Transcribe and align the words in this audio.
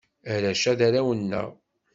Arrac-a, 0.31 0.73
d 0.79 0.81
arraw-nneɣ. 0.87 1.47